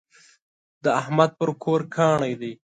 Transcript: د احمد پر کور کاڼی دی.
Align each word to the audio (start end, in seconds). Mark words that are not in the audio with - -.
د 0.83 0.85
احمد 1.01 1.31
پر 1.39 1.49
کور 1.63 1.81
کاڼی 1.95 2.33
دی. 2.41 2.53